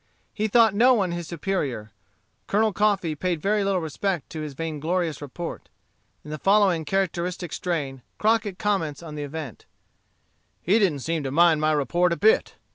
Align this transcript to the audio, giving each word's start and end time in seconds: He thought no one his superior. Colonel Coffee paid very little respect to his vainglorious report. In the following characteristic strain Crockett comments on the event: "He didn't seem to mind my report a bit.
He 0.33 0.47
thought 0.47 0.73
no 0.73 0.95
one 0.95 1.11
his 1.11 1.27
superior. 1.27 1.91
Colonel 2.47 2.73
Coffee 2.73 3.13
paid 3.13 3.39
very 3.39 3.63
little 3.63 3.81
respect 3.81 4.31
to 4.31 4.41
his 4.41 4.55
vainglorious 4.55 5.21
report. 5.21 5.69
In 6.23 6.31
the 6.31 6.39
following 6.39 6.85
characteristic 6.85 7.53
strain 7.53 8.01
Crockett 8.17 8.57
comments 8.57 9.03
on 9.03 9.13
the 9.13 9.21
event: 9.21 9.67
"He 10.63 10.79
didn't 10.79 11.01
seem 11.01 11.21
to 11.21 11.29
mind 11.29 11.61
my 11.61 11.71
report 11.71 12.11
a 12.11 12.17
bit. 12.17 12.55